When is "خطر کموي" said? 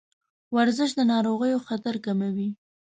1.67-2.49